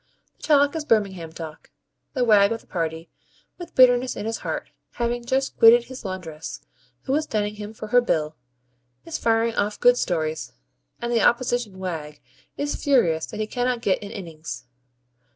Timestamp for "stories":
9.97-10.53